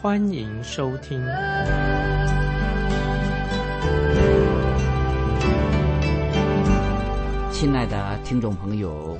[0.00, 1.20] 欢迎收听。
[7.50, 9.18] 亲爱的听众朋友，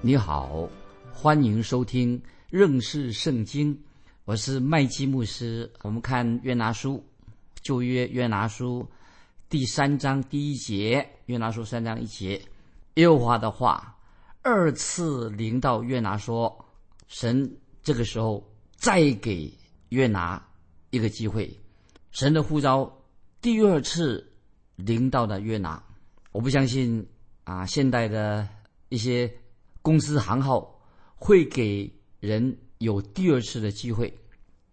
[0.00, 0.68] 你好，
[1.12, 3.76] 欢迎收听认识圣经，
[4.24, 5.68] 我是麦基牧师。
[5.82, 7.04] 我们看约拿书，
[7.60, 8.88] 旧约约拿书。
[9.48, 12.40] 第三章第一节，约拿书三章一节，
[12.94, 13.96] 耶和华的话
[14.42, 16.56] 二次临到约拿说
[17.08, 19.52] ：“神这个时候再给
[19.90, 20.44] 约拿
[20.90, 21.48] 一个机会。”
[22.10, 22.90] 神的呼召
[23.40, 24.32] 第二次
[24.74, 25.80] 临到的约拿，
[26.32, 27.06] 我不相信
[27.44, 28.48] 啊，现代的
[28.88, 29.32] 一些
[29.82, 30.82] 公司行号
[31.14, 34.12] 会给人有第二次的机会，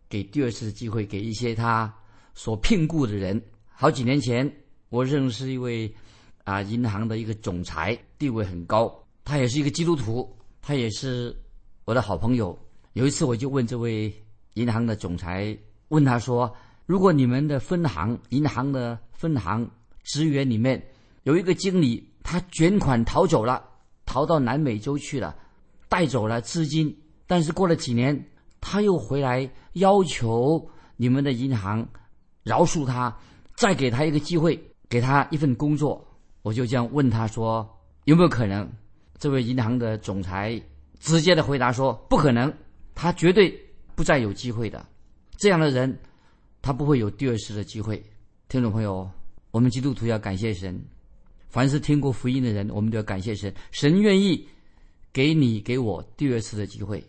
[0.10, 1.94] 给第二次的机会给一些他
[2.34, 3.40] 所聘雇的人。
[3.68, 4.52] 好几年前。
[4.90, 5.94] 我认识一位
[6.46, 11.36] 啊，银行的一个总裁，地位很高，他也是一个基督徒，他也是
[11.84, 12.58] 我的好朋友。
[12.94, 14.10] 有一次，我就问这位
[14.58, 15.58] 银行的总裁，
[15.90, 16.54] 问他说
[16.86, 19.70] ：“如果你们的分行银行的分行
[20.04, 20.84] 职员里面
[21.24, 23.64] 有一个经理，他卷款逃走了，
[24.06, 25.36] 逃到南美洲去了，
[25.88, 28.22] 带走了资金，但是过了几年，
[28.60, 31.88] 他又回来要求你们的银行
[32.44, 33.16] 饶恕他，
[33.56, 36.02] 再给他一个机会。”给他一份工作，
[36.44, 37.70] 我就这样问他说
[38.08, 38.66] ：“有没有可能？”
[39.20, 40.58] 这位银行的总裁
[40.98, 42.54] 直接的回答说：“不可能，
[42.96, 43.54] 他绝对
[43.98, 44.86] 不再有机会的。
[45.38, 46.00] 这样的人，
[46.62, 48.02] 他不会有第二次的机会。”
[48.48, 49.10] 听众朋友，
[49.50, 50.80] 我们基督徒要感谢神，
[51.50, 53.52] 凡是听过福音的人，我们都要感谢神。
[53.72, 54.48] 神愿意
[55.12, 57.04] 给你给我第二次的机会，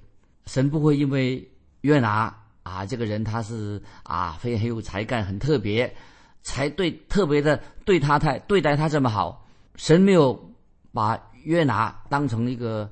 [0.46, 1.46] 神不会因为
[1.82, 5.94] 约拿啊这个人他是啊非常很有才干，很特别。
[6.42, 9.46] 才对，特别的对他太对待他这么好，
[9.76, 10.50] 神没有
[10.92, 12.90] 把约拿当成一个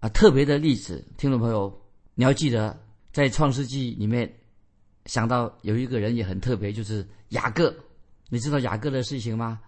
[0.00, 1.06] 啊特别的例子。
[1.16, 1.72] 听众朋友，
[2.14, 2.76] 你要记得，
[3.12, 4.32] 在创世纪里面
[5.06, 7.74] 想到有一个人也很特别，就是雅各。
[8.28, 9.60] 你知道雅各的事情吗？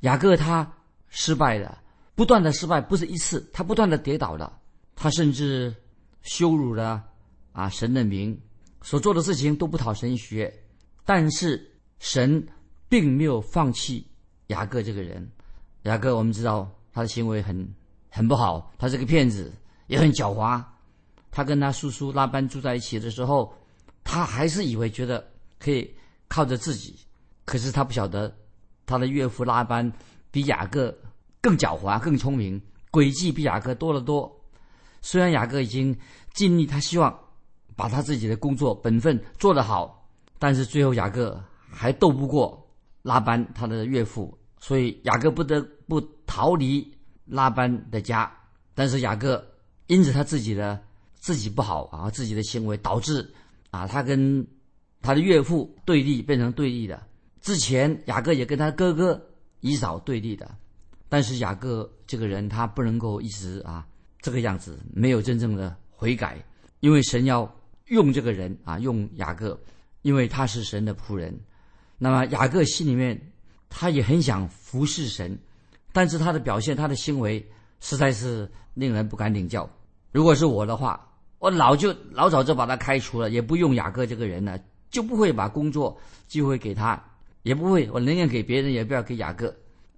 [0.00, 0.70] 雅各他
[1.08, 1.82] 失败了，
[2.14, 4.58] 不断的失败，不是一次，他不断的跌倒了，
[4.94, 5.74] 他甚至
[6.22, 7.04] 羞辱了
[7.52, 8.38] 啊神的名，
[8.82, 10.52] 所做的事情都不讨神学
[11.04, 12.46] 但是神。
[12.90, 14.02] 并没有放弃
[14.46, 15.30] 雅各这个人。
[15.82, 17.68] 雅各，我们知道他的行为很
[18.08, 19.52] 很不好，他是个骗子，
[19.88, 20.64] 也很狡猾。
[21.30, 23.52] 他跟他叔叔拉班住在一起的时候，
[24.04, 25.26] 他还是以为觉得
[25.58, 25.88] 可以
[26.28, 26.96] 靠着自己。
[27.44, 28.34] 可是他不晓得，
[28.86, 29.90] 他的岳父拉班
[30.30, 30.96] 比雅各
[31.40, 34.30] 更狡猾、更聪明，诡计比雅各多得多。
[35.00, 35.96] 虽然雅各已经
[36.34, 37.16] 尽力，他希望
[37.76, 42.64] 把他自己的工作本分做得好，但是最后雅各还斗不过。
[43.02, 46.86] 拉班他的岳父，所以雅各不得不逃离
[47.24, 48.30] 拉班的家。
[48.74, 49.42] 但是雅各
[49.86, 50.78] 因此他自己的
[51.28, 53.30] 自己不好啊，自己的行为导致
[53.70, 54.46] 啊他跟
[55.02, 57.06] 他的岳父对立，变成对立的。
[57.42, 59.22] 之前雅各也跟他哥哥
[59.60, 60.50] 以扫对立的，
[61.06, 63.86] 但是雅各这个人他不能够一直啊
[64.22, 66.42] 这个样子，没有真正的悔改，
[66.80, 67.54] 因为神要
[67.88, 69.60] 用这个人啊用雅各，
[70.00, 71.38] 因为他是神的仆人。
[71.98, 73.20] 那么雅各心里面，
[73.68, 75.38] 他也很想服侍神，
[75.92, 77.46] 但是他的表现、他的行为
[77.80, 79.68] 实在是令人不敢领教。
[80.10, 81.06] 如果是我的话，
[81.38, 84.58] 我老就老早就把他开除了，也不用雅各这个人了，
[84.90, 87.00] 就不会把工作机会给他，
[87.42, 89.54] 也不会我宁愿给别人，也不要给雅各。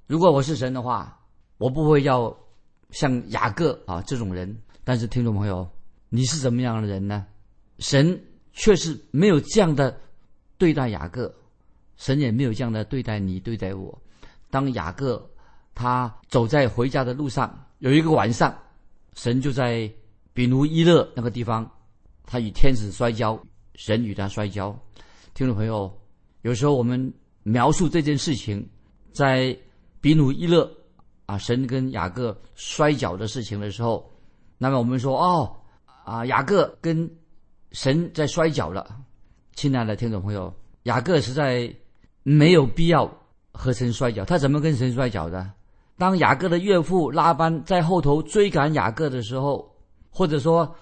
[0.07, 1.19] 如果我是神的话，
[1.59, 2.37] 我不会要
[2.91, 4.55] 像雅各啊这种人。
[4.85, 5.69] 但是听众朋友，
[6.09, 7.27] 你是怎么样的人呢？
[7.79, 8.21] 神
[8.53, 9.99] 却是没有这样的
[10.59, 11.33] 对待雅各。
[11.97, 13.97] 神也没有这样的对待你，对待我。
[14.51, 15.31] 当雅各
[15.75, 18.57] 他走在回家的路上，有一个晚上，
[19.15, 19.91] 神就在
[20.41, 21.71] 比努伊勒那个地方，
[22.25, 23.39] 他与天使摔跤，
[23.75, 24.75] 神与他摔跤。
[25.35, 25.95] 听众朋友，
[26.41, 28.67] 有时候我们描述这件事情，
[29.13, 29.55] 在
[30.01, 30.67] 比努伊勒
[31.27, 34.11] 啊，神跟雅各摔跤的事情的时候，
[34.57, 35.55] 那么我们说哦
[36.07, 37.07] 啊，雅各跟
[37.73, 38.97] 神在摔跤了。
[39.53, 40.51] 亲爱的听众朋友，
[40.85, 41.71] 雅各是在。
[42.23, 43.11] 没有必要
[43.53, 45.51] 和神摔跤，他怎么跟神摔跤的？
[45.99, 49.70] 当雅各的岳父拉班在后头追赶雅各的时候，
[50.11, 50.75] 或者说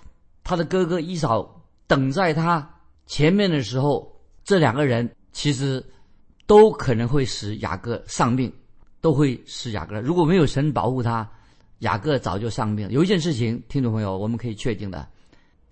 [0.43, 2.69] 他的哥哥伊扫等在他
[3.07, 4.11] 前面的时候，
[4.43, 5.85] 这两个人其实
[6.47, 8.53] 都可能会使雅各丧命，
[9.01, 10.01] 都会使雅各。
[10.01, 11.31] 如果没有神保护他，
[11.81, 12.89] 雅各早就丧命。
[12.91, 15.07] 有一件事情，听众朋友，我们可以确定的，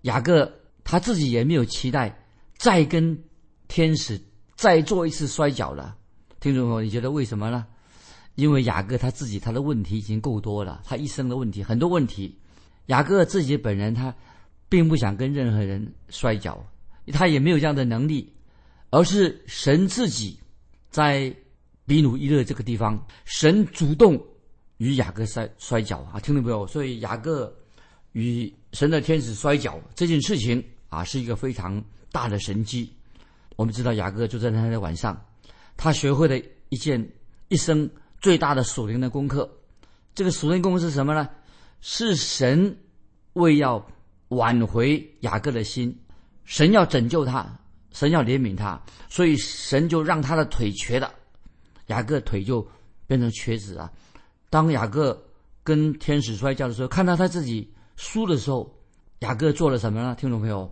[0.02, 0.50] 雅各
[0.84, 2.16] 他自己也没有期待
[2.56, 3.18] 再跟
[3.68, 4.20] 天使
[4.54, 5.96] 再做一次摔跤了。
[6.38, 7.66] 听众朋友，你觉得为什么呢？
[8.34, 12.38] 因为雅各他自己他的问题已经够多了，他一生的问题很多问题。
[12.86, 14.14] 雅各自己本人他
[14.68, 16.64] 并不想跟任何人摔跤，
[17.12, 18.32] 他也没有这样的能力，
[18.90, 20.38] 而是神自己
[20.90, 21.34] 在
[21.84, 24.20] 比努伊勒这个地方，神主动
[24.78, 26.18] 与雅各摔摔跤啊！
[26.20, 26.66] 听到没有？
[26.66, 27.54] 所以雅各
[28.12, 32.92] 与神的天使摔跤这件事情啊，是一个非常大的神迹。
[33.56, 35.20] 我们知道雅各就在那天晚上，
[35.76, 36.36] 他学会了
[36.68, 37.08] 一件
[37.48, 37.88] 一生。
[38.18, 39.48] 最大的属灵的功课，
[40.14, 41.28] 这个属灵功课是什么呢？
[41.88, 42.76] 是神
[43.34, 43.86] 为要
[44.30, 45.96] 挽回雅各的心，
[46.42, 47.46] 神要拯救他，
[47.92, 51.08] 神要怜悯他，所以神就让他的腿瘸的，
[51.86, 52.66] 雅各腿就
[53.06, 53.88] 变成瘸子啊。
[54.50, 55.16] 当雅各
[55.62, 58.68] 跟天使摔跤的时候，看到他自己输的时候，
[59.20, 60.12] 雅各做了什么呢？
[60.18, 60.68] 听众朋友，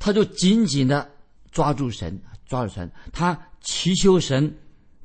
[0.00, 1.08] 他就紧紧的
[1.52, 4.52] 抓住神，抓住神，他祈求神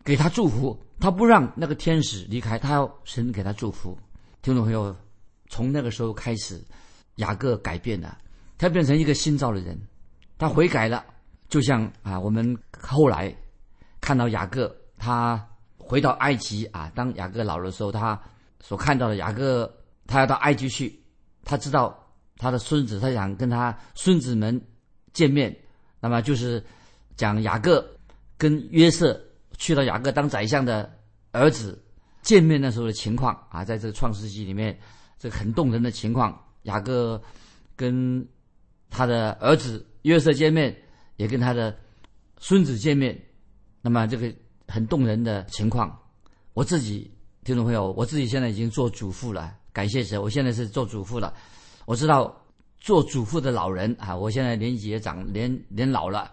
[0.03, 0.75] 给他祝福。
[0.99, 3.95] 他不让那个天使离开，他要神给他祝福。
[4.41, 4.95] 听众朋友，
[5.51, 6.59] 从那个时候开始，
[7.17, 8.17] 雅各改变了，
[8.57, 9.77] 他变成一个新造的人，
[10.37, 11.05] 他悔改了。
[11.49, 13.35] 就像啊，我们后来
[13.99, 15.45] 看到雅各，他
[15.77, 18.17] 回到埃及啊，当雅各老的时候，他
[18.61, 19.69] 所看到的雅各，
[20.07, 20.97] 他要到埃及去，
[21.43, 22.01] 他知道
[22.37, 24.59] 他的孙子，他想跟他孙子们
[25.11, 25.53] 见面，
[25.99, 26.63] 那么就是
[27.17, 27.85] 讲雅各
[28.37, 29.21] 跟约瑟。
[29.57, 30.91] 去到雅各当宰相的
[31.33, 31.79] 儿子
[32.23, 34.75] 见面那时候的情况啊，在这个创世纪里面，
[35.21, 36.35] 这很动人的情况。
[36.63, 37.21] 雅各
[37.75, 38.27] 跟
[38.89, 40.75] 他的儿子约瑟见面，
[41.17, 41.77] 也跟他的
[42.39, 43.15] 孙子见面，
[43.83, 44.33] 那么这个
[44.67, 45.95] 很动人的情况。
[46.53, 47.11] 我自己
[47.43, 51.31] 听众朋友，我自己现在已经做主妇了，感谢神，我现在是做主妇了。
[51.85, 52.35] 我知道
[52.79, 56.31] 做主妇的老人啊，我现在年纪也长，年年老了，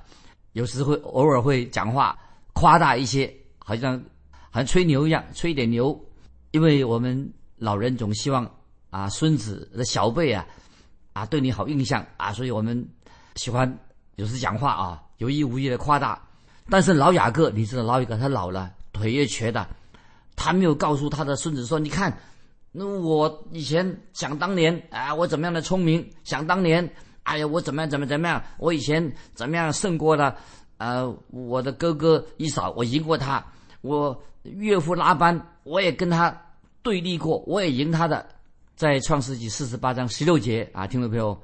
[0.52, 2.19] 有时会偶尔会讲话。
[2.55, 4.02] 夸大一些，好像
[4.50, 5.96] 好像吹牛一样，吹一点牛，
[6.52, 8.50] 因为我们老人总希望
[8.90, 10.46] 啊，孙子的小辈啊，
[11.12, 12.88] 啊对你好印象啊，所以我们
[13.37, 13.79] 喜欢
[14.17, 16.20] 有时讲话啊，有意无意的夸大。
[16.70, 19.67] 但是老雅各，你知道老雅各他老了，腿也瘸的，
[20.37, 22.14] 他没有告诉他的孙子说：“你看，
[22.73, 26.06] 那我以前想当年啊，我怎么样的聪明？
[26.25, 26.88] 想当年，
[27.23, 28.43] 哎呀，我怎么样怎么怎么样？
[28.58, 30.37] 我以前怎么样胜过了？”
[30.79, 33.43] 呃，我的哥哥一嫂，我赢过他；
[33.81, 36.40] 我岳父拉班，我也跟他
[36.82, 38.25] 对立过，我也赢他的。
[38.78, 41.36] 在创世纪四十八章十六节啊，听众朋友，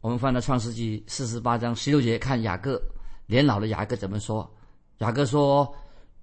[0.00, 2.82] 我们翻到创世纪四十八章十六节，看雅各
[3.26, 4.52] 年老的雅各怎么说？
[4.98, 5.72] 雅各说：“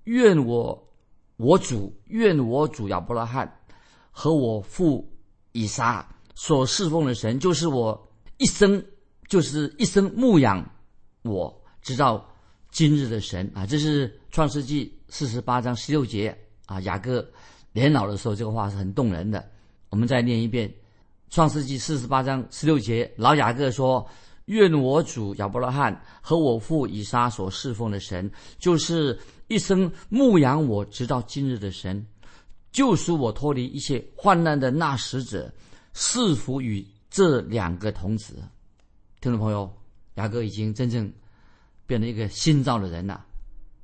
[0.04, 0.78] 愿我
[1.38, 3.50] 我主，愿我主亚伯拉罕
[4.12, 5.10] 和我父
[5.54, 6.06] 以撒
[6.36, 8.86] 所侍奉的神，就是我一生，
[9.30, 10.70] 就是一生牧养
[11.22, 12.30] 我，直到。”
[12.72, 16.82] 今日的神啊，这是创世纪四十八章十六节啊。
[16.82, 17.26] 雅各
[17.72, 19.50] 年老的时候，这个话是很动人的。
[19.98, 20.72] 我们再念一遍：
[21.32, 24.08] 创世纪四十八章十六节，老雅各说
[24.46, 28.30] ：“愿我主亚伯拉罕和我父以撒所侍奉的神，
[28.60, 29.18] 就是
[29.48, 32.06] 一生牧养我直到今日的神，
[32.72, 35.52] 救赎我脱离一切患难的那使者，
[35.94, 38.36] 赐福与这两个童子。”
[39.20, 39.68] 听众朋友，
[40.14, 41.12] 雅各已经真正。
[41.88, 43.26] 变成一个新造的人了，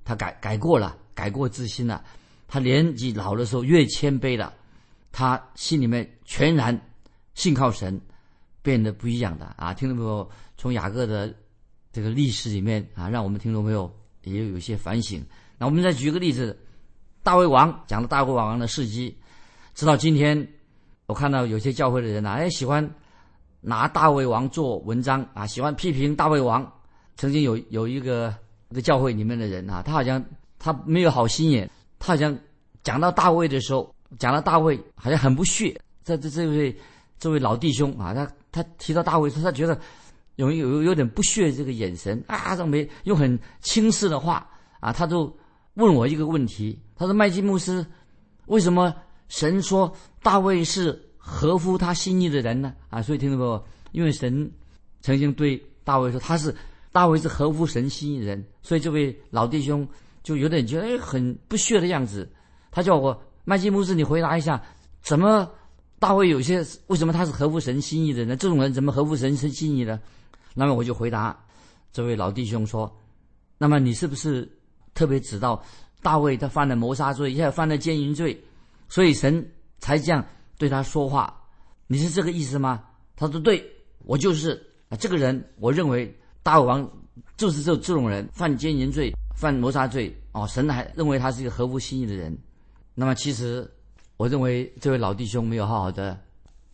[0.03, 2.03] 他改改过了，改过自新了。
[2.47, 4.53] 他年纪老的时候越谦卑了，
[5.13, 6.77] 他心里面全然
[7.35, 8.01] 信靠神，
[8.63, 9.71] 变得不一样的啊！
[9.73, 10.27] 听众朋友，
[10.57, 11.33] 从雅各的
[11.91, 13.89] 这个历史里面啊，让我们听众朋友
[14.23, 15.23] 也有一些反省。
[15.59, 16.57] 那我们再举个例子，
[17.21, 19.15] 大卫王讲了大卫王的事迹，
[19.75, 20.45] 直到今天，
[21.05, 22.89] 我看到有些教会的人啊，哎，喜欢
[23.61, 26.69] 拿大卫王做文章啊，喜欢批评大卫王。
[27.15, 28.33] 曾经有有一个
[28.69, 30.25] 一个教会里面的人啊，他好像
[30.57, 32.35] 他没有好心眼，他好像
[32.81, 35.79] 讲到大卫的时候，讲到大卫好像很不屑。
[36.03, 36.75] 这这这位
[37.19, 39.79] 这位老弟兄啊，他他提到大卫，他他觉得
[40.35, 44.47] 有有有点不屑这个眼神啊，这没用很轻视的话
[44.79, 45.35] 啊，他就
[45.75, 47.85] 问我一个问题，他说麦基牧师，
[48.47, 48.93] 为什么
[49.29, 52.73] 神说大卫是合乎他心意的人呢？
[52.89, 53.65] 啊，所以听到不？
[53.91, 54.51] 因为神
[55.01, 56.55] 曾经对大卫说他是。
[56.93, 59.87] 大卫是合乎神心意的人，所以这位老弟兄
[60.21, 62.31] 就有点觉得哎很不屑的样子。
[62.69, 64.61] 他叫我麦基姆斯，你回答一下，
[65.01, 65.49] 怎么
[65.99, 68.35] 大卫有些为什么他是合乎神心意的呢？
[68.35, 69.99] 这种人怎么合乎神神心意呢？
[70.53, 71.37] 那么我就回答
[71.91, 72.93] 这位老弟兄说：
[73.57, 74.49] 那么你是不是
[74.93, 75.63] 特别知道
[76.01, 78.39] 大卫他犯了谋杀罪，也犯了奸淫罪，
[78.87, 80.25] 所以神才这样
[80.57, 81.41] 对他说话。
[81.87, 82.83] 你是这个意思吗？
[83.15, 83.63] 他说：“对，
[83.99, 84.51] 我就是
[84.89, 86.89] 啊，这个人，我认为大卫王
[87.37, 90.15] 就是这这种人，犯奸淫罪，犯谋杀罪。
[90.31, 92.35] 哦，神还认为他是一个合乎心意的人。
[92.95, 93.69] 那么，其实
[94.17, 96.19] 我认为这位老弟兄没有好好的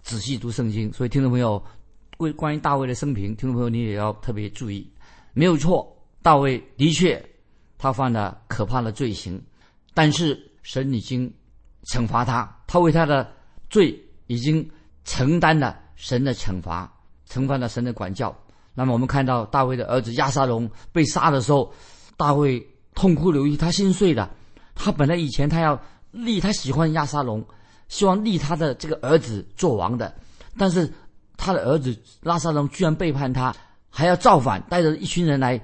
[0.02, 1.64] 仔细读圣经，所以听众朋友，
[2.18, 4.90] 关关于大卫的生平，听众朋友你也要特别注意。
[5.34, 7.24] 没有错，大卫的确
[7.78, 9.42] 他犯了可怕的罪行，
[9.94, 11.32] 但是神已经
[11.86, 13.32] 惩罚他，他为他的
[13.70, 13.98] 罪
[14.28, 14.70] 已经
[15.04, 16.90] 承担了。”神的惩罚，
[17.26, 18.34] 承担了神的管教。
[18.74, 21.70] 那么我们看到大卫的儿子亚沙龙被杀的时候，
[22.16, 24.30] 大卫痛哭流涕，他心碎的。
[24.74, 25.78] 他本来以前他要
[26.12, 27.46] 立，他喜欢亚沙龙，
[27.88, 30.14] 希望立他的这个儿子做王的。
[30.58, 30.92] 但是
[31.38, 33.56] 他的儿子拉沙龙居然背叛他，
[33.90, 35.60] 还要造反，带着一群人来，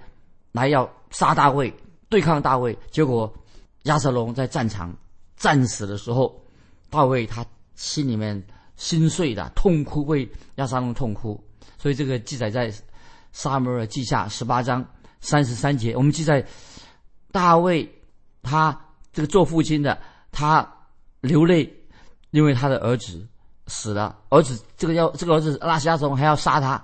[0.51, 1.73] 来要杀大卫，
[2.09, 2.77] 对抗大卫。
[2.91, 3.33] 结果
[3.83, 4.95] 亚沙龙在战场
[5.37, 6.43] 战死的时候，
[6.89, 8.43] 大卫他心里面。
[8.77, 11.41] 心碎的痛哭，为亚沙龙痛哭，
[11.77, 12.69] 所以这个记载在
[13.31, 14.85] 《撒母耳记下》十八章
[15.21, 15.95] 三十三节。
[15.95, 16.45] 我们记载
[17.31, 17.89] 大卫
[18.43, 18.77] 他
[19.13, 19.97] 这个做父亲的，
[20.35, 20.69] 他
[21.21, 21.73] 流泪，
[22.31, 23.25] 因为他的儿子
[23.67, 26.83] 死了，儿子这个要这个儿子拉亚沙龙还要杀他，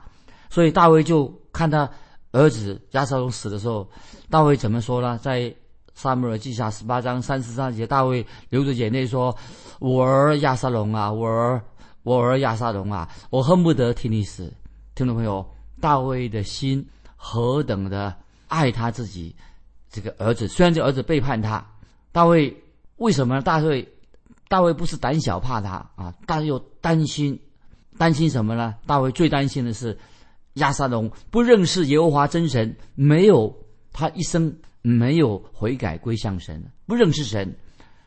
[0.50, 1.88] 所以大卫就看他
[2.32, 3.86] 儿子亚沙龙死的时候，
[4.30, 5.20] 大卫怎么说呢？
[5.22, 5.42] 在
[5.94, 9.38] 《撒母耳记下》十八章三十三节，大卫流着眼泪说
[9.80, 11.62] ：“我儿亚沙龙啊，我儿。”
[12.04, 14.52] 我儿亚撒龙啊，我恨不得替你死。
[14.96, 15.48] 听众朋友，
[15.80, 16.84] 大卫的心
[17.16, 18.12] 何等的
[18.48, 19.36] 爱他自己
[19.88, 21.64] 这个儿子，虽然这儿子背叛他，
[22.12, 22.52] 大卫
[23.02, 23.42] 为什么？
[23.42, 23.88] 大卫
[24.48, 27.40] 大卫不是胆小怕他啊，但又担心，
[27.98, 28.76] 担心什么呢？
[28.86, 29.98] 大卫最担心的是
[30.54, 33.52] 亚撒龙不认识耶和华真神，没有
[33.92, 37.56] 他一生没有悔改归向神，不认识神。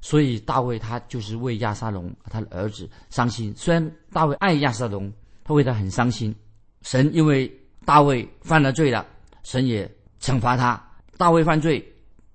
[0.01, 3.53] 所以大卫他就是为亚沙龙他的儿子伤心。
[3.57, 6.33] 虽然大卫爱亚沙龙，他为他很伤心。
[6.83, 7.53] 神因为
[7.85, 9.05] 大卫犯了罪了，
[9.43, 10.81] 神也惩罚他。
[11.17, 11.94] 大卫犯罪，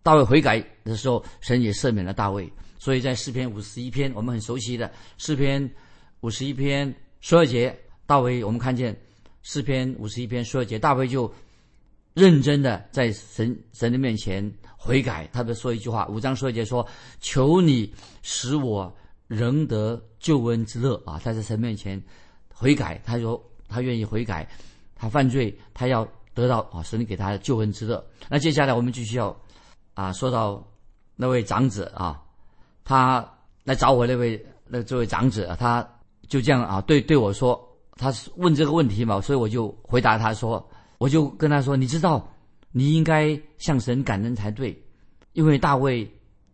[0.10, 2.52] 大卫悔改的时候，神也赦免了大卫。
[2.80, 5.70] 所以在诗篇五十一篇，我们很熟悉的诗篇
[6.22, 9.00] 五十一篇十二节，大卫我们看见
[9.44, 11.32] 诗篇五十一篇十二节，大卫就
[12.16, 14.52] 认真的在神神的面前。
[14.76, 16.88] 悔改，他的说一句话，五章说一节说
[17.22, 18.92] ：“求你使我
[19.28, 22.02] 仍得救恩之乐啊！”他在神面前
[22.52, 24.50] 悔改，他说他愿意悔改，
[24.96, 28.04] 他犯罪，他要得到啊神给他的救恩之乐。
[28.28, 29.40] 那接下来我们就需要
[29.94, 30.66] 啊说到
[31.16, 32.22] 那位长子啊，
[32.84, 33.28] 他
[33.64, 35.88] 来找我那位那这位长子，他
[36.28, 37.60] 就这样啊对对我说，
[37.96, 42.28] 他是问这个问题嘛，所以我就回答他说，我就跟他说，你知道。
[42.72, 44.80] 你应该向神感恩才对，
[45.34, 46.08] 因为大卫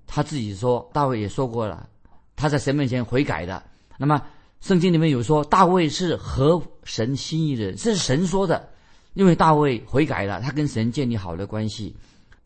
[0.07, 1.89] 他自己说，大卫也说过了，
[2.37, 3.61] 他在神面前悔改的。
[3.97, 4.21] 那么
[4.61, 8.69] 圣经里面有说，大卫是合神心意的人，这是神说的。
[9.13, 11.93] 因为大卫悔改了，他跟神建立好的关系。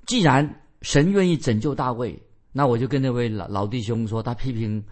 [0.07, 2.21] 既然神愿意拯救大卫，
[2.51, 4.83] 那我就跟那位老老弟兄说，他批评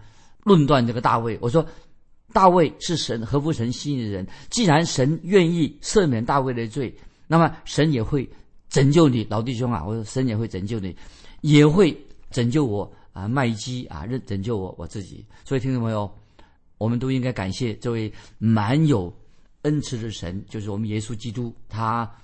[0.44, 1.66] 论断这个大卫，我说
[2.32, 4.26] 大卫是神合乎神心意的人。
[4.50, 6.94] 既然神愿意赦免大卫的罪，
[7.26, 8.28] 那么神也会。
[8.70, 9.82] 拯救你，老弟兄啊！
[9.82, 10.94] 我说神也会拯救你，
[11.40, 11.98] 也会
[12.30, 13.26] 拯救我啊！
[13.26, 15.24] 麦基啊，认拯救我我自己。
[15.42, 16.14] 所以听众朋友，
[16.76, 19.10] 我们都应该感谢这位满有
[19.62, 22.14] 恩慈的神，就是我们耶稣基督，他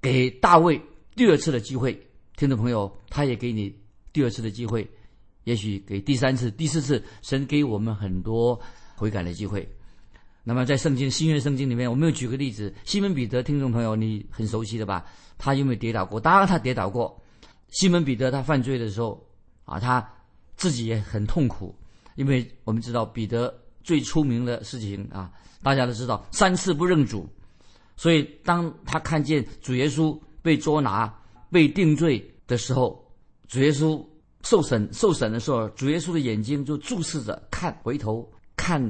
[0.00, 0.80] 给大卫
[1.14, 2.02] 第二次的机会。
[2.40, 3.70] 听众朋友，他也给你
[4.14, 4.88] 第二次的机会，
[5.44, 8.58] 也许给第三次、第四次，神给我们很多
[8.96, 9.68] 悔改的机会。
[10.42, 15.04] 那么在圣经新约圣经里面，我们又举个例子，西门彼得，听众朋友你很熟悉的吧？
[15.36, 17.14] 他有没有跌倒过，当然他跌倒过。
[17.68, 19.22] 西门彼得他犯罪的时候，
[19.66, 20.10] 啊，他
[20.56, 21.74] 自己也很痛苦，
[22.14, 23.54] 因为我们知道彼得
[23.84, 25.30] 最出名的事情啊，
[25.62, 27.28] 大家都知道三次不认主。
[27.96, 31.14] 所以当他看见主耶稣被捉拿、
[31.50, 33.04] 被定罪的时候，
[33.48, 34.04] 主耶稣
[34.42, 38.82] 受审受审的时候，主耶稣的眼睛就注视着看，回头看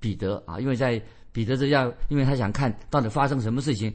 [0.00, 1.00] 彼得啊，因为在
[1.32, 3.92] 彼得这样，因为他想看到底发生什么事情，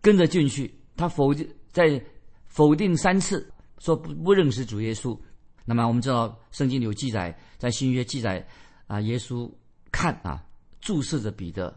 [0.00, 0.74] 跟着进去。
[0.96, 2.02] 他否定在
[2.46, 5.18] 否定三次，说不不认识主耶稣。
[5.64, 8.46] 那么我们知道圣经有记载，在新约记载
[8.86, 9.50] 啊，耶稣
[9.90, 10.44] 看啊
[10.80, 11.74] 注视着彼得，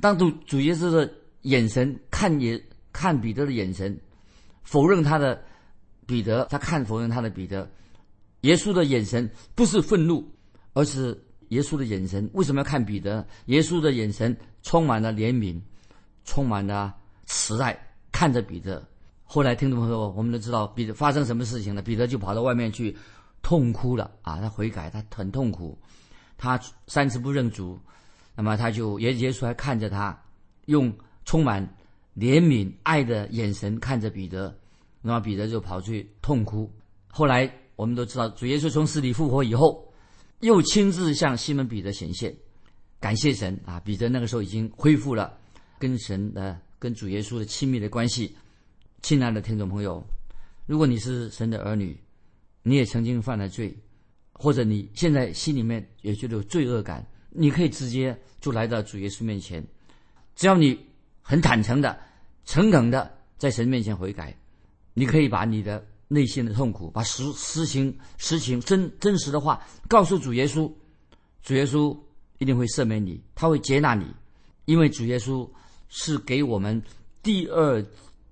[0.00, 1.08] 当主主耶稣的
[1.42, 2.60] 眼神看也
[2.92, 3.96] 看彼得的眼神，
[4.66, 5.42] 否认他的
[6.06, 7.66] 彼得，他看否认他的彼得。
[8.42, 10.22] 耶稣的眼神不是愤怒，
[10.74, 11.18] 而是
[11.48, 13.26] 耶稣的眼神为什么要看彼得？
[13.46, 15.58] 耶稣的眼神充满了怜悯，
[16.24, 16.94] 充满了
[17.24, 17.76] 慈爱。
[18.12, 18.86] 看着彼得，
[19.24, 21.82] 后来听众朋友，我们都知道彼得发生什么事情了。
[21.82, 22.96] 彼得就跑到外面去
[23.42, 24.40] 痛哭了啊！
[24.40, 25.78] 他悔改，他很痛苦，
[26.36, 27.78] 他三次不认主。
[28.34, 30.18] 那么他就耶耶稣还看着他，
[30.66, 30.92] 用
[31.24, 31.66] 充满
[32.16, 34.56] 怜悯爱的眼神看着彼得。
[35.02, 36.68] 那么彼得就跑去痛哭。
[37.06, 39.86] 后来我们都知道，主耶稣从死里复活以后，
[40.40, 42.34] 又亲自向西门彼得显现，
[42.98, 43.78] 感谢神啊！
[43.80, 45.38] 彼得那个时候已经恢复了
[45.78, 48.36] 跟神的、跟主耶稣的亲密的关系。
[49.02, 50.04] 亲爱的听众朋友，
[50.66, 51.96] 如果你是神的儿女，
[52.62, 53.76] 你也曾经犯了罪，
[54.32, 59.64] 或者你现在心里面也觉得有罪恶感，你可以直接就来到主耶稣面前，
[60.34, 60.76] 只要你
[61.26, 61.98] 很坦诚的、
[62.44, 64.36] 诚恳的在神面前悔改，
[64.94, 65.84] 你可以把你的。
[66.08, 70.72] 内心的痛苦，把实实情、实情、真真实的话告诉主耶稣，
[71.42, 71.98] 主耶稣
[72.38, 74.06] 一定会赦免你，他会接纳你，
[74.66, 75.50] 因为主耶稣
[75.88, 76.80] 是给我们
[77.24, 77.84] 第二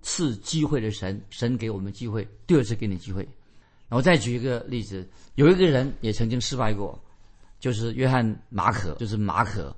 [0.02, 3.28] 次机会的神，神给我们机会，第二次给你机会。
[3.88, 6.96] 我再举一个例子，有一个人也曾经失败过，
[7.58, 9.76] 就是约翰马可，就是马可。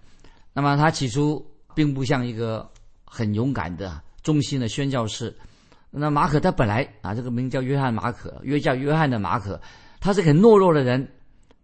[0.52, 1.42] 那么他起初
[1.74, 2.70] 并不像一个
[3.06, 5.34] 很勇敢的、忠心的宣教士。
[5.90, 9.58] 那马可他本来啊，这个名叫约翰马可，约叫约翰的马可，
[9.98, 11.08] 他是很懦弱的人。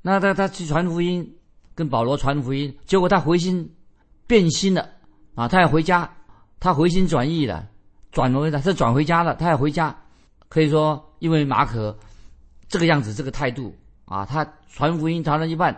[0.00, 1.36] 那他他去传福音，
[1.74, 3.70] 跟保罗传福音，结果他回心
[4.26, 4.88] 变心了
[5.34, 6.10] 啊，他要回家，
[6.58, 7.68] 他回心转意了，
[8.10, 9.94] 转回他他转回家了，他要回家。
[10.48, 11.96] 可以说，因为马可
[12.68, 13.74] 这个样子，这个态度
[14.06, 15.74] 啊，他传福音传了一半，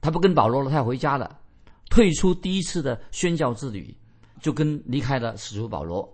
[0.00, 1.38] 他不跟保罗了，他要回家了，
[1.90, 3.94] 退出第一次的宣教之旅，
[4.40, 6.08] 就跟离开了使徒保罗。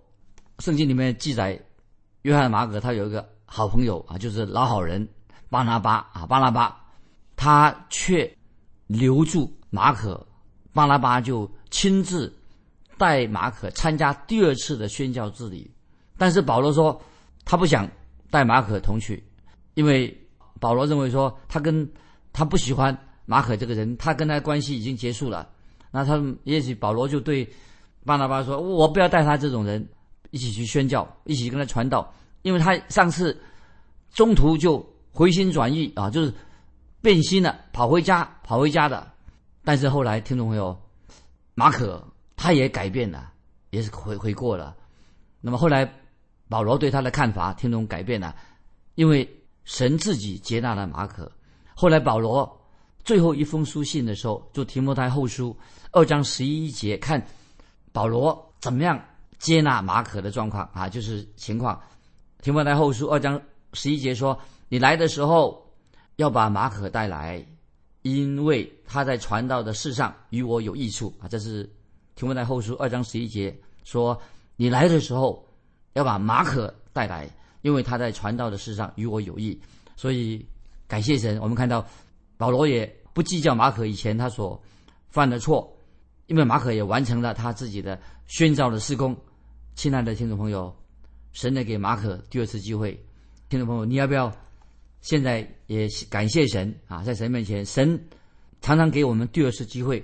[0.60, 1.60] 圣经里面记载，
[2.22, 5.06] 约翰马可他有一个好朋友啊，就是老好人
[5.48, 6.84] 巴拿巴啊，巴拿巴，
[7.36, 8.30] 他却
[8.86, 10.26] 留住马可，
[10.72, 12.32] 巴拿巴就亲自
[12.96, 15.68] 带马可参加第二次的宣教之旅。
[16.16, 17.00] 但是保罗说
[17.44, 17.88] 他不想
[18.30, 19.22] 带马可同去，
[19.74, 20.16] 因为
[20.60, 21.88] 保罗认为说他跟
[22.32, 22.96] 他不喜欢
[23.26, 25.50] 马可这个人，他跟他关系已经结束了。
[25.90, 27.48] 那他也许保罗就对
[28.04, 29.86] 巴拿巴说：“我不要带他这种人。”
[30.30, 32.12] 一起去宣教，一起跟他传道，
[32.42, 33.40] 因为他上次
[34.12, 36.34] 中途就回心转意啊，就是
[37.00, 39.08] 变心了，跑回家，跑回家的。
[39.62, 40.76] 但是后来听众朋友，
[41.54, 43.30] 马可他也改变了，
[43.70, 44.76] 也是悔悔过了。
[45.40, 45.88] 那么后来
[46.48, 48.34] 保罗对他的看法，听众改变了，
[48.96, 49.28] 因为
[49.62, 51.30] 神自己接纳了马可。
[51.76, 52.60] 后来保罗
[53.04, 55.56] 最后一封书信的时候，就提摩太后书
[55.92, 57.24] 二章十一节，看
[57.94, 59.00] 保罗怎么样。
[59.36, 61.78] 接纳马可的状况啊，就是情况。
[62.40, 63.38] 提摩太后书二章
[63.74, 64.38] 十一节说
[64.70, 65.70] ：“你来的时候
[66.16, 67.44] 要把马可带来，
[68.00, 71.70] 因为他在传道的事上与我有益处啊。”这是
[72.14, 74.18] 提摩太后书二章十一节说
[74.56, 75.46] ：“你来的时候
[75.92, 77.28] 要把马可带来，
[77.60, 79.60] 因为他在传道的事上与我有益。”
[79.94, 80.46] 所以
[80.88, 81.84] 感谢神，我们看到
[82.38, 84.58] 保罗也不计较马可以前他所
[85.10, 85.73] 犯的错。
[86.26, 89.14] 因为马可也完成了他自己的宣召的施工，
[89.74, 90.74] 亲爱的听众朋友，
[91.32, 92.98] 神呢给马可第二次机会，
[93.48, 94.34] 听众朋友，你要不要
[95.02, 97.02] 现在也感谢神啊？
[97.02, 98.02] 在神面前，神
[98.62, 100.02] 常常给我们第二次机会，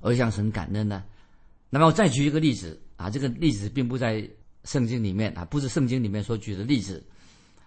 [0.00, 1.04] 而向神感恩呢？
[1.70, 4.28] 那么我再举一个例子啊，这个例子并不在
[4.64, 7.00] 圣经里面啊，不是圣经里面所举的例子。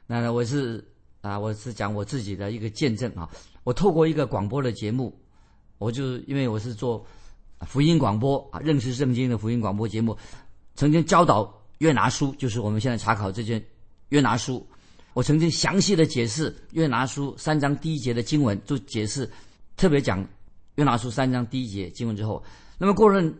[0.05, 0.83] 那我是
[1.21, 3.29] 啊，我是讲我自己的一个见证啊，
[3.63, 5.17] 我透过一个广播的节目，
[5.77, 7.05] 我就因为我是做。
[7.61, 10.15] 福音广播啊，认识圣经的福音广播节目，
[10.75, 13.63] 曾经教导约拿书，就是我们现在查考这件
[14.09, 14.65] 约拿书。
[15.13, 19.27] 我曾经详细的解释约拿书三章第一节的经文，就解释
[19.75, 20.23] 特别讲
[20.75, 22.43] 约拿书三章第一节经文之后，
[22.77, 23.33] 那么过了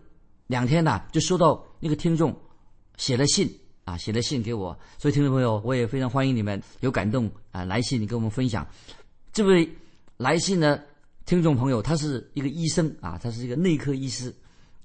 [0.47, 2.35] 两天呢，就收到那个听众
[2.97, 3.47] 写了信
[3.85, 4.75] 啊，写了信给我。
[4.97, 8.67] 所以听众朋友，我也非常欢迎你们有感动啊来信，你跟我们分享。
[9.31, 9.69] 这位
[10.17, 10.79] 来信呢？
[11.27, 14.33] 听众朋友，他是一个医生啊，他是一个内科医师，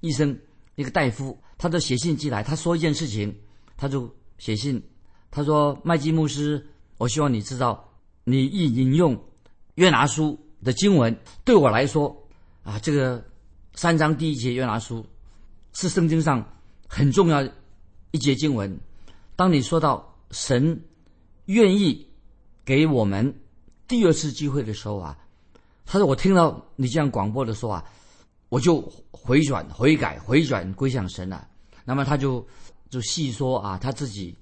[0.01, 0.37] 医生
[0.75, 3.33] 一个大夫，他就写信寄来，他说一件事情，
[3.77, 4.83] 他就写信，
[5.31, 7.89] 他说麦基牧师，我希望你知道，
[8.25, 9.17] 你一引用
[9.75, 12.13] 约拿书的经文，对我来说
[12.63, 13.23] 啊，这个
[13.75, 15.05] 三章第一节约拿书
[15.71, 16.45] 是圣经上
[16.89, 17.41] 很重要
[18.11, 18.77] 一节经文。
[19.37, 20.83] 当你说到神
[21.45, 22.05] 愿意
[22.65, 23.33] 给我们
[23.87, 25.17] 第二次机会的时候啊。
[25.85, 27.83] 他说：“我听到你这样广播的时候啊，
[28.49, 31.47] 我就回转、悔改、回转归向神了。
[31.85, 32.45] 那么他就
[32.89, 34.35] 就细说啊，他自己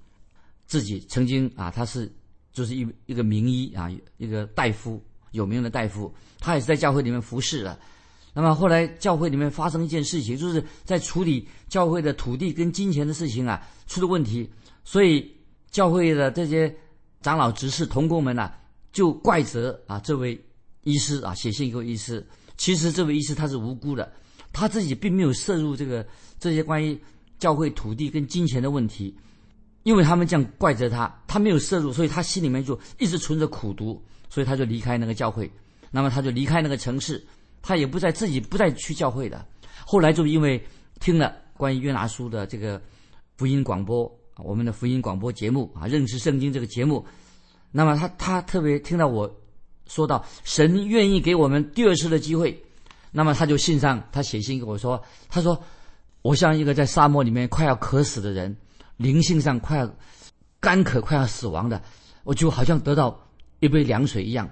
[0.66, 2.12] 自己曾经啊，他是
[2.54, 7.80] 就是一一个名医啊，一个大夫，有名的大夫，他也是在教会里面服侍的。
[8.34, 14.50] 那么后来教会里面发生一件事情，就是在处理教会的土地跟金钱的事情啊，出了问题，
[14.84, 15.30] 所以
[15.70, 16.74] 教会的这些
[17.22, 18.54] 长老、执事、同工们呐、
[18.94, 20.40] 就怪责啊这位
[20.84, 22.26] 医师啊，写信给医师。
[22.58, 24.12] 其实这位医师他是无辜的，
[24.54, 26.06] 他自己并没有涉入这个
[26.40, 27.00] 这些关于
[27.40, 29.16] 教会土地跟金钱的问题，
[29.84, 35.52] 因为他们这样怪责他，他没有涉入，所以他心里面就一直存着苦毒，所以他就离开那个教会。
[35.90, 37.26] 那么他就离开那个城市，
[37.62, 39.44] 他也不再自己不再去教会的。
[39.86, 40.64] 后来就因为
[41.00, 42.80] 听了关于约拿书的这个
[43.38, 47.04] 福音广播，我们的福音广播节目啊，认识圣经这个节目，
[47.72, 49.28] 那么他他特别听到我
[49.92, 52.58] 说到神愿意给我们第二次的机会，
[53.12, 55.62] 那么他就信上他写信给我说，他说
[56.22, 58.56] 我像一个在沙漠里面快要渴死的人，
[58.96, 59.96] 灵性上快要
[60.62, 61.82] 干渴快要死亡的，
[62.24, 63.20] 我就好像得到
[63.60, 64.50] 一杯凉水一样，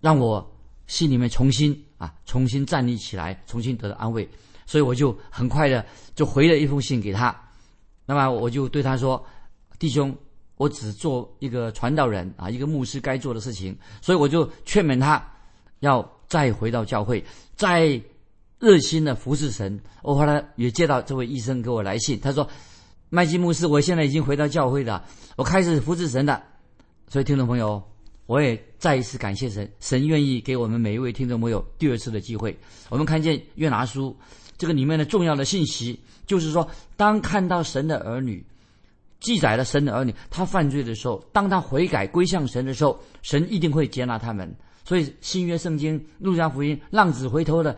[0.00, 0.48] 让我
[0.86, 4.28] 心里面重新啊重新站立起来，重新得到安慰。
[4.64, 7.34] 所以我就很快的就回了一封信给他，
[8.06, 9.26] 那么我就对他说
[9.80, 10.14] ：“弟兄，
[10.58, 15.24] 我只做一个传道人啊，一个牧师该做的事情。”所以我就劝勉他
[15.80, 17.24] 要再回到教会，
[17.56, 17.98] 再
[18.58, 19.80] 热心的服侍神。
[20.02, 22.46] 我后来也接到这位医生给我来信，他说
[23.08, 25.02] ：“麦基牧师，我现在已经回到教会了，
[25.36, 26.42] 我开始服侍神了。”
[27.08, 27.82] 所以听众朋友，
[28.26, 32.54] 我也再一次感谢神，神愿意给我们每一位听众朋友第二次的机会。
[32.90, 34.14] 我们看见约拿书。
[34.58, 38.44] 这个里面的重要的信息，就是说，当看到神的儿女
[39.20, 44.54] 记载了神的儿女他犯罪的时候，当他悔改归向神的时候，神一定会接纳他们。
[44.84, 47.76] 所以新约圣经路加福音浪子回头的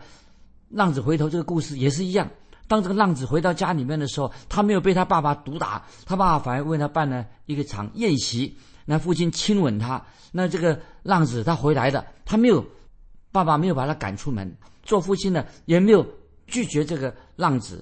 [0.69, 2.29] 浪子回头这个故事也是一样。
[2.67, 10.01] 当这个浪子回到家里面的时候，他没有被他爸爸毒打，他爸爸反而为他办了一个场宴席，那父亲亲吻他。
[10.31, 12.65] 那这个浪子他回来的，他没有
[13.31, 16.05] 爸爸没有把他赶出门，做父亲的也没有。
[16.47, 17.81] 拒绝这个浪子，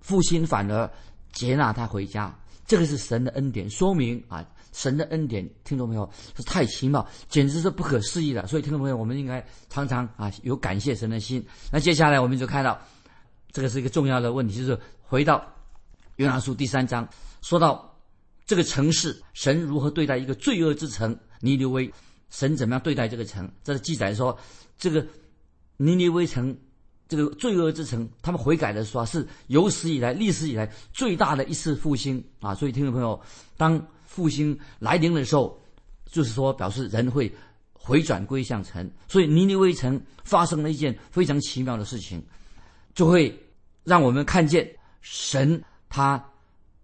[0.00, 0.90] 父亲反而
[1.30, 2.34] 接纳他回家，
[2.68, 8.46] 这个是神的恩典，说明啊，神的恩典，听众朋友是太奇妙，简直是不可思议的。
[8.46, 11.42] 所以，听众朋友，我们应该常常啊有感谢神的心。
[11.72, 12.78] 那接下来我们就看到，
[13.52, 15.42] 这个是一个重要的问题，就是回到
[16.16, 17.08] 约拿书第三章，
[17.40, 17.98] 说到
[18.44, 21.90] 这个城市，神如何对待一个罪恶之城尼尼微，
[22.28, 23.50] 神怎么样对待这个城？
[23.64, 24.38] 这是记载说，
[24.76, 25.06] 这个
[25.78, 26.54] 尼尼微城。
[27.08, 32.54] 这个罪恶之城，他们悔改的时候是有史以来、历史以来最大的一次复兴啊！
[32.54, 33.18] 所以，听众朋友，
[33.56, 35.58] 当复兴来临的时候，
[36.04, 37.34] 就是说表示人会
[37.72, 38.90] 回转归向神。
[39.08, 42.22] 所以，尼尼微城发生了一件非常奇妙的事情，
[42.94, 43.34] 就会
[43.84, 46.22] 让我们看见神他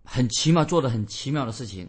[0.05, 1.87] 很奇妙做的很奇妙的事情。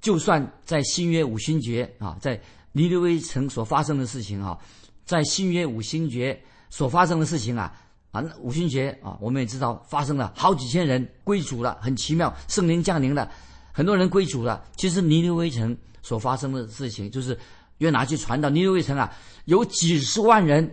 [0.00, 4.56] 就算在新约五星节啊，在尼尼微城所发生的事情啊，
[5.04, 6.40] 在新约五星节。
[6.74, 7.72] 所发生的事情啊
[8.10, 13.30] 啊，那五旬节啊，我们也知道发生了好几千人归主了，很奇妙，圣灵降临了，
[13.72, 14.60] 很多人归主了。
[14.74, 17.38] 其实尼尼微城所发生的事情，就是
[17.78, 19.08] 约拿去传到尼尼微城啊，
[19.44, 20.68] 有几十万人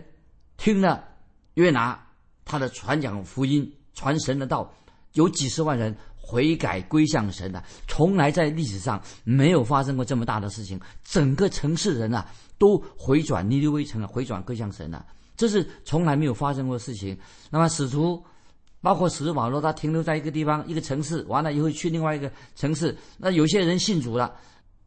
[0.56, 1.04] 听了
[1.54, 2.04] 约拿
[2.44, 4.68] 他的传讲福音、传神的道，
[5.12, 12.26] 有几十万人悔改归向神的，从来在历史上没有发生过这么大的事情，整个城市人啊
[12.58, 15.06] 都回转尼尼微城啊，回转归向神了。
[15.36, 17.16] 这是从来没有发生过的事情。
[17.50, 18.22] 那么使徒，
[18.80, 22.96] 包括使徒保罗，他停留在一个地方、一个城市，完了以后去另外一个城市。
[23.18, 24.34] 那有些人信主了，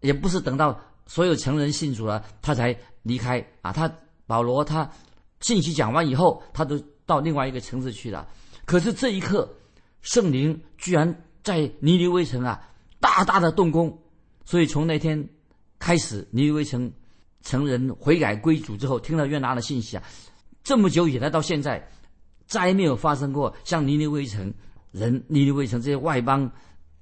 [0.01, 3.71] 也不是等到所有成人信主了，他才离开啊。
[3.71, 3.91] 他
[4.27, 4.89] 保罗他
[5.41, 8.27] 信息讲完以后，他都到另外一个城市去了。
[8.65, 9.47] 可是这一刻，
[10.01, 12.61] 圣灵居然在尼尼微城啊
[12.99, 13.97] 大大的动工。
[14.43, 15.27] 所以从那天
[15.79, 16.91] 开始，尼尼微城
[17.41, 20.03] 成人悔改归主之后，听到约拿的信息啊。
[20.65, 21.87] 这么久以来，到现在，
[22.47, 24.51] 再没有发生过像尼尼微城
[24.91, 26.51] 人、尼尼微城这些外邦、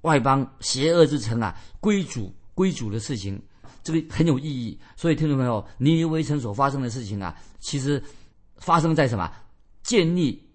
[0.02, 3.42] 外邦邪恶之城啊归主、归主的事情，
[3.82, 4.78] 这个很有意义。
[4.98, 8.04] 所以，听众朋友，尼尼微城所发生的事情啊，其实
[8.58, 9.32] 发生在什么？
[9.82, 10.46] 建立、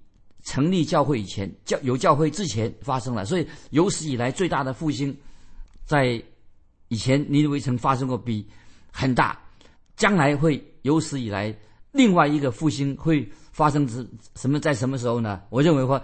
[0.45, 3.25] 成立教会以前，教有教会之前发生了。
[3.25, 5.17] 所以，有史以来最大的复兴，
[5.87, 6.23] 在
[6.89, 8.47] 以前尼尼微城发生过，比
[8.93, 9.41] 很大，
[9.97, 11.57] 将来会有史以来。
[11.99, 14.61] 另外一个复兴会发生之什么？
[14.61, 15.43] 在什么时候呢？
[15.51, 16.01] 我认为话，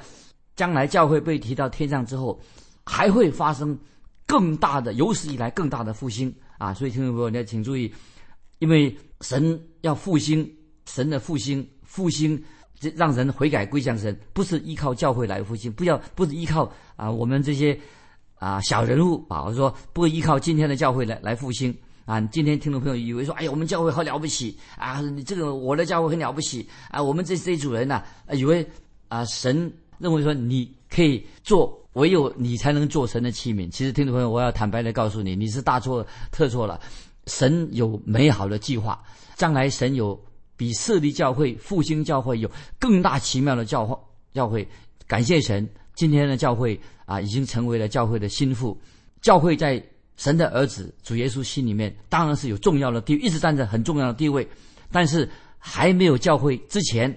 [0.57, 2.37] 将来教会被提到天上之后，
[2.85, 3.79] 还会发生
[4.27, 6.75] 更大的、有史以来更大的复兴啊！
[6.75, 7.95] 所以听众朋友，你要请注意，
[8.59, 10.53] 因为神要复兴，
[10.85, 12.43] 神的复兴，复兴
[12.81, 17.79] 这让人悔改归向神，不是依靠教会来复兴，不要不是依靠啊我们这些
[18.41, 21.73] 啊小人物啊，我说不依靠今天的教会来来复兴。
[22.05, 25.01] 啊，今天听众朋友以为说，哎呀，我们教会好了不起啊！
[25.01, 27.03] 你这个我的教会很了不起啊！
[27.03, 28.67] 我们这这一组人呢，以为
[29.09, 33.71] 啊，神认为说你可以做，唯有你才能做神的器皿。
[33.71, 36.79] 其实，听众朋友，我要坦白的告诉你，你是大错特错了。
[37.27, 39.03] 神有美好的计划，
[39.35, 40.23] 将来神有
[40.59, 43.97] 比设立教会、复兴教会有更大奇妙的教会。
[44.35, 44.69] 教会
[45.07, 48.79] 感谢神，今天的教会啊，已经成为了教会的心腹。
[49.23, 49.83] 教会在
[50.17, 54.49] 神的儿子主耶稣心里面，当然是有重要的地位，一直站在很重要的地位。
[54.91, 57.15] 但是还没有教会之前，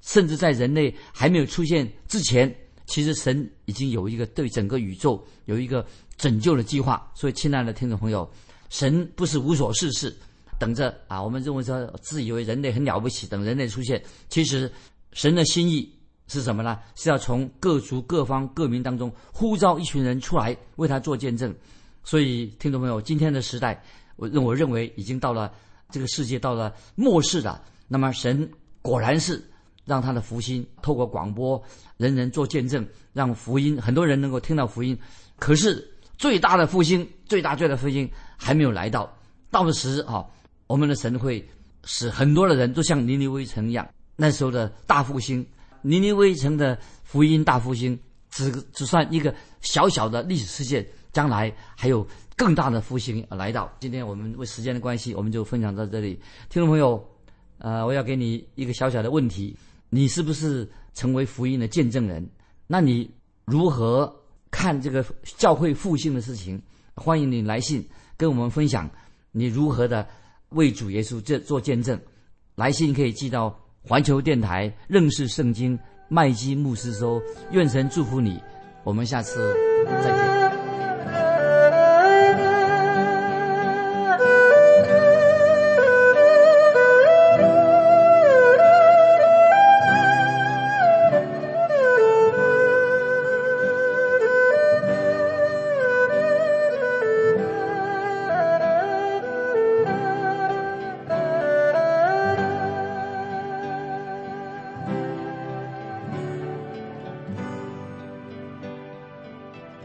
[0.00, 2.52] 甚至在人类还没有出现之前，
[2.86, 7.10] 其实神已经有一个对整个宇宙有一个拯救的计划。
[7.14, 8.28] 所以，亲爱的听众朋友。
[8.70, 10.16] 神不是无所事事，
[10.58, 11.22] 等着啊！
[11.22, 14.02] 我们认为说自以为人类很了不起，等人类出现。
[14.30, 14.72] 其实，
[15.12, 15.94] 神的心意
[16.26, 16.78] 是什么呢？
[16.94, 21.54] 是要从各族、各方、各民当中呼召一群人出来为他做见证。
[22.04, 23.82] 所以，听众朋友，今天的时代，
[24.16, 25.52] 我认我认为已经到了
[25.90, 27.62] 这个世界到了末世了。
[27.88, 29.42] 那么，神果然是
[29.84, 31.62] 让他的福音透过广播，
[31.96, 34.98] 人人做见证，让福音很多人能够听到福音。
[35.38, 35.88] 可是，
[36.18, 38.10] 最大的复兴，最大最大的复兴。
[38.36, 39.08] 还没有来到，
[39.52, 40.26] 到时啊，
[40.66, 41.48] 我们的神会
[41.84, 43.88] 使很多的人都像尼尼微城一样。
[44.16, 45.46] 那时候的大复兴，
[45.80, 47.96] 尼尼微城的福音大复兴，
[48.30, 50.84] 只只算一个小小的历史事件。
[51.12, 53.70] 将来还有更大的复兴来到。
[53.78, 56.18] 今天我们为时间的关系，我们就分享到这里。
[56.48, 57.02] 听众朋友，
[57.58, 59.56] 呃，我要给你一个小小的问题：
[59.90, 62.28] 你是不是成为福音的见证人？
[62.66, 63.10] 那你
[63.44, 64.12] 如何
[64.50, 66.60] 看这个教会复兴的事情？
[66.94, 67.86] 欢迎你来信。
[68.16, 68.88] 跟我们分享
[69.32, 70.06] 你如何的
[70.50, 71.98] 为主耶稣这做见证，
[72.54, 75.76] 来信可以寄到环球电台认识圣经
[76.08, 77.20] 麦基牧师收，
[77.50, 78.40] 愿神祝福你，
[78.84, 80.41] 我们下次再见。